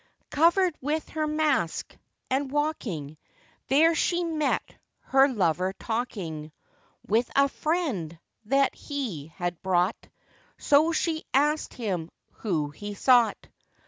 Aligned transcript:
Covered 0.31 0.75
with 0.81 1.09
her 1.09 1.27
mask, 1.27 1.95
and 2.27 2.49
walking, 2.49 3.19
There 3.67 3.93
she 3.93 4.23
met 4.23 4.73
her 5.01 5.27
lover 5.29 5.73
talking 5.73 6.51
With 7.05 7.29
a 7.35 7.47
friend 7.47 8.17
that 8.45 8.73
he 8.73 9.27
had 9.35 9.61
brought; 9.61 10.09
So 10.57 10.91
she 10.91 11.23
asked 11.35 11.75
him 11.75 12.09
whom 12.31 12.71
he 12.71 12.95
sought. 12.95 13.45